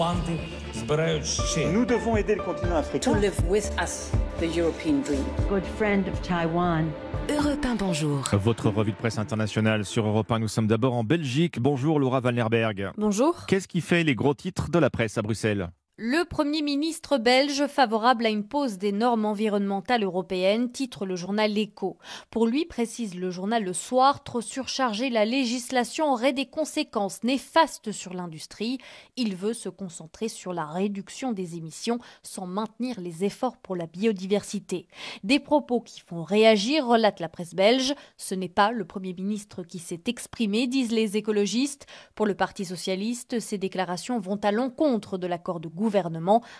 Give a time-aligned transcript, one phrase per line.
[0.00, 0.31] окупанти
[0.75, 1.59] збирають ще.
[1.71, 3.19] Nous devons aider le continent to africain.
[3.21, 3.93] live with us
[4.39, 5.25] the European dream.
[5.49, 6.83] good friend of Taiwan.
[7.29, 8.19] Europe 1, bonjour.
[8.33, 10.39] Votre revue de presse internationale sur Europe 1.
[10.39, 11.59] Nous sommes d'abord en Belgique.
[11.59, 12.91] Bonjour Laura Vanlerberg.
[12.97, 13.45] Bonjour.
[13.47, 15.69] Qu'est-ce qui fait les gros titres de la presse à Bruxelles
[16.03, 21.51] Le Premier ministre belge favorable à une pause des normes environnementales européennes, titre le journal
[21.53, 21.99] L'Echo.
[22.31, 27.91] Pour lui, précise le journal Le Soir, trop surcharger la législation aurait des conséquences néfastes
[27.91, 28.79] sur l'industrie.
[29.15, 33.85] Il veut se concentrer sur la réduction des émissions sans maintenir les efforts pour la
[33.85, 34.87] biodiversité.
[35.23, 37.93] Des propos qui font réagir, relate la presse belge.
[38.17, 41.85] Ce n'est pas le Premier ministre qui s'est exprimé, disent les écologistes.
[42.15, 45.90] Pour le Parti socialiste, ces déclarations vont à l'encontre de l'accord de gouvernement,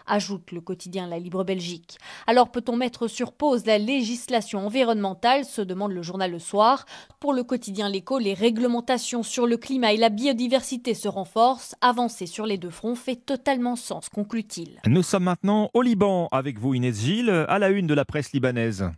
[0.08, 1.98] ajoute le quotidien La Libre Belgique.
[2.27, 6.85] Alors peut-on mettre sur pause la législation environnementale se demande le journal Le Soir.
[7.20, 11.75] Pour le quotidien L'Écho, les réglementations sur le climat et la biodiversité se renforcent.
[11.81, 14.80] Avancer sur les deux fronts fait totalement sens, conclut-il.
[14.88, 18.33] Nous sommes maintenant au Liban avec vous Inès Gilles, à la une de la presse
[18.33, 18.89] libanaise.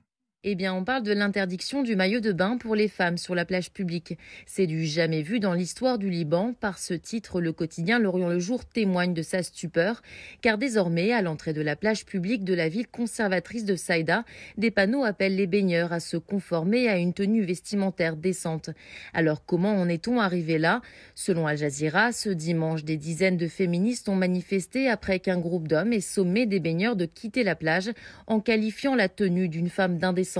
[0.45, 3.45] Eh bien, on parle de l'interdiction du maillot de bain pour les femmes sur la
[3.45, 4.17] plage publique.
[4.45, 6.53] C'est du jamais vu dans l'histoire du Liban.
[6.59, 10.01] Par ce titre, le quotidien L'Orient le Jour témoigne de sa stupeur,
[10.41, 14.25] car désormais, à l'entrée de la plage publique de la ville conservatrice de Saïda,
[14.57, 18.69] des panneaux appellent les baigneurs à se conformer à une tenue vestimentaire décente.
[19.13, 20.81] Alors, comment en est-on arrivé là?
[21.15, 25.93] Selon Al Jazeera, ce dimanche, des dizaines de féministes ont manifesté après qu'un groupe d'hommes
[25.93, 27.91] ait sommé des baigneurs de quitter la plage
[28.27, 30.32] en qualifiant la tenue d'une femme d'indécence.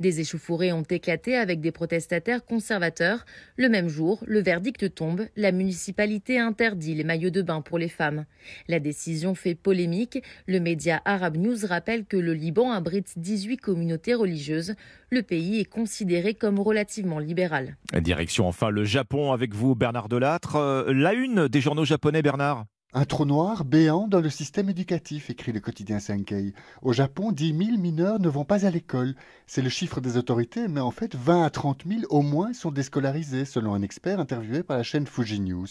[0.00, 3.24] Des échauffourées ont éclaté avec des protestataires conservateurs.
[3.56, 7.88] Le même jour, le verdict tombe, la municipalité interdit les maillots de bain pour les
[7.88, 8.24] femmes.
[8.68, 10.22] La décision fait polémique.
[10.46, 14.74] Le média Arab News rappelle que le Liban abrite 18 communautés religieuses.
[15.10, 17.76] Le pays est considéré comme relativement libéral.
[18.00, 20.56] Direction enfin le Japon avec vous Bernard Delattre.
[20.56, 25.30] Euh, La une des journaux japonais Bernard Un trou noir béant dans le système éducatif,
[25.30, 26.52] écrit le quotidien Sankei.
[26.82, 29.14] Au Japon, 10 000 mineurs ne vont pas à l'école.
[29.46, 32.70] C'est le chiffre des autorités, mais en fait, 20 à 30 000 au moins sont
[32.70, 35.68] déscolarisés, selon un expert interviewé par la chaîne Fuji News.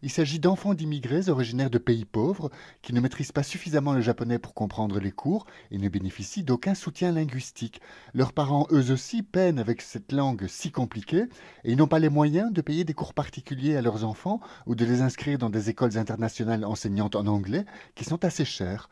[0.00, 4.38] Il s'agit d'enfants d'immigrés originaires de pays pauvres qui ne maîtrisent pas suffisamment le japonais
[4.38, 7.82] pour comprendre les cours et ne bénéficient d'aucun soutien linguistique.
[8.14, 11.26] Leurs parents, eux aussi, peinent avec cette langue si compliquée
[11.64, 14.74] et ils n'ont pas les moyens de payer des cours particuliers à leurs enfants ou
[14.74, 17.64] de les inscrire dans des écoles internationales enseignantes en anglais
[17.94, 18.88] qui sont assez chères.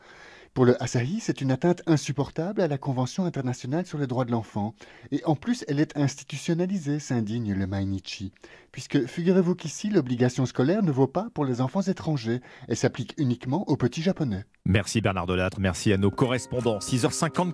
[0.53, 4.31] Pour le Asahi, c'est une atteinte insupportable à la Convention internationale sur les droits de
[4.31, 4.75] l'enfant.
[5.11, 8.33] Et en plus, elle est institutionnalisée, s'indigne le Mainichi.
[8.73, 12.41] Puisque, figurez-vous qu'ici, l'obligation scolaire ne vaut pas pour les enfants étrangers.
[12.67, 14.43] Elle s'applique uniquement aux petits japonais.
[14.65, 16.79] Merci Bernard Delattre, merci à nos correspondants.
[16.79, 17.53] 6h54.